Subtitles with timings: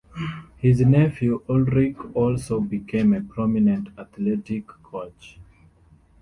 [0.57, 5.37] His nephew Ulrich also became a prominent athletic coach.